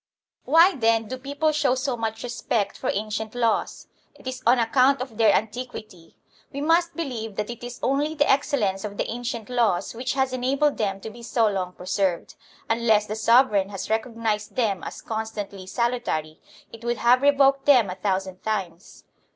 Why, 0.45 0.73
then, 0.75 1.07
do 1.07 1.19
people 1.19 1.51
show 1.51 1.75
so 1.75 1.95
much 1.95 2.23
respect 2.23 2.75
for 2.75 2.89
ancient 2.89 3.35
laws? 3.35 3.85
It 4.15 4.25
is 4.25 4.41
on 4.47 4.57
account 4.57 4.99
of 4.99 5.17
their 5.19 5.31
antiquity. 5.31 6.17
We 6.51 6.59
must 6.59 6.95
believe 6.95 7.35
that 7.35 7.51
it 7.51 7.63
is 7.63 7.79
only 7.83 8.15
the 8.15 8.27
excellence 8.27 8.83
of 8.83 8.97
the 8.97 9.07
ancient 9.07 9.47
laws 9.47 9.93
which 9.93 10.13
has 10.15 10.33
enabled 10.33 10.77
them 10.77 11.01
to 11.01 11.11
be 11.11 11.21
so 11.21 11.47
long 11.47 11.73
preserved; 11.73 12.33
unless 12.67 13.05
the 13.05 13.15
sovereign 13.15 13.69
has 13.69 13.91
recognized 13.91 14.55
them 14.55 14.83
as 14.83 15.03
constantly 15.03 15.67
salutary, 15.67 16.41
it 16.73 16.83
would 16.83 16.97
have 16.97 17.21
revoked 17.21 17.65
them 17.67 17.91
a 17.91 17.95
thousand 17.95 18.41
times. 18.41 19.03